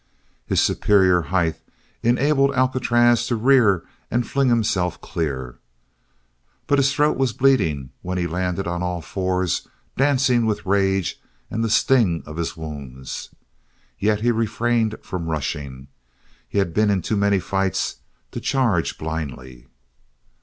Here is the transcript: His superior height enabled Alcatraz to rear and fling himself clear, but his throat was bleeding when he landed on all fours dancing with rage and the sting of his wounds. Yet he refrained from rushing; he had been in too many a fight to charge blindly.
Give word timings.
His 0.47 0.59
superior 0.59 1.21
height 1.29 1.57
enabled 2.01 2.55
Alcatraz 2.55 3.27
to 3.27 3.35
rear 3.35 3.83
and 4.09 4.27
fling 4.27 4.49
himself 4.49 4.99
clear, 4.99 5.59
but 6.65 6.79
his 6.79 6.91
throat 6.91 7.17
was 7.17 7.33
bleeding 7.33 7.91
when 8.01 8.17
he 8.17 8.25
landed 8.25 8.65
on 8.65 8.81
all 8.81 9.03
fours 9.03 9.67
dancing 9.95 10.47
with 10.47 10.65
rage 10.65 11.21
and 11.51 11.63
the 11.63 11.69
sting 11.69 12.23
of 12.25 12.37
his 12.37 12.57
wounds. 12.57 13.29
Yet 13.99 14.21
he 14.21 14.31
refrained 14.31 14.95
from 15.03 15.27
rushing; 15.29 15.87
he 16.49 16.57
had 16.57 16.73
been 16.73 16.89
in 16.89 17.03
too 17.03 17.15
many 17.15 17.37
a 17.37 17.41
fight 17.41 17.93
to 18.31 18.39
charge 18.39 18.97
blindly. 18.97 19.67